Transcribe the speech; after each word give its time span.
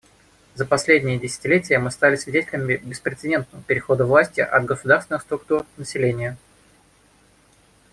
За 0.55 0.65
последнее 0.65 1.19
десятилетие 1.19 1.77
мы 1.77 1.91
стали 1.91 2.15
свидетелями 2.15 2.77
беспрецедентного 2.77 3.63
перехода 3.63 4.03
власти 4.03 4.39
от 4.41 4.65
государственных 4.65 5.21
структур 5.21 5.63
населению. 5.77 6.37